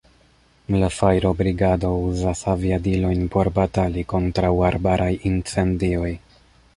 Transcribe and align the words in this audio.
La 0.75 0.87
fajrobrigado 0.99 1.91
uzas 2.05 2.41
aviadilojn 2.53 3.21
por 3.35 3.49
batali 3.59 4.05
kontraŭ 4.15 4.51
arbaraj 4.71 5.11
incendioj. 5.33 6.11